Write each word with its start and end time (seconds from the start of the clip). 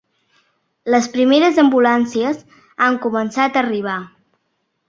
Les 0.93 1.09
primeres 1.17 1.59
ambulàncies 1.65 2.41
han 2.87 2.99
començat 3.07 3.61
a 3.61 3.67
arribar. 3.67 4.03